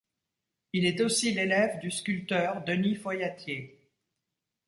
Il 0.73 0.87
est 0.87 0.99
aussi 1.01 1.31
l'élève 1.31 1.77
du 1.79 1.91
sculpteur 1.91 2.63
Denis 2.63 2.95
Foyatier. 2.95 3.87